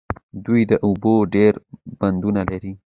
[0.45, 1.53] دوی د اوبو ډیر
[1.99, 2.71] بندونه لري.